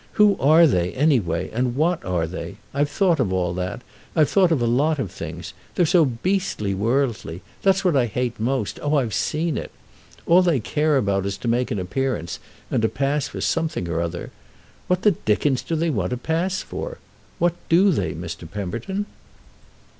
[0.13, 2.55] Who are they, any way, and what are they?
[2.73, 5.53] I've thought of all that—I've thought of a lot of things.
[5.75, 7.43] They're so beastly worldly.
[7.61, 9.69] That's what I hate most—oh, I've seen it!
[10.25, 12.39] All they care about is to make an appearance
[12.71, 14.31] and to pass for something or other.
[14.87, 16.97] What the dickens do they want to pass for?
[17.37, 18.49] What do they, Mr.
[18.49, 19.05] Pemberton?"